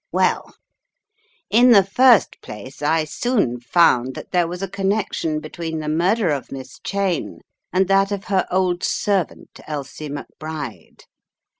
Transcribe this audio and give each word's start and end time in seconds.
"Well, 0.11 0.55
in 1.51 1.69
the 1.73 1.83
first 1.83 2.41
place, 2.41 2.81
I 2.81 3.03
soon 3.03 3.59
found 3.59 4.15
that 4.15 4.31
there 4.31 4.47
was 4.47 4.63
a 4.63 4.67
connection 4.67 5.39
between 5.39 5.77
the 5.77 5.87
murder 5.89 6.31
of 6.31 6.51
Miss 6.51 6.79
Cheyne 6.83 7.41
and 7.71 7.87
that 7.87 8.11
of 8.11 8.23
her 8.23 8.47
old 8.49 8.83
servant 8.83 9.59
Elsie 9.67 10.09
McBride. 10.09 11.01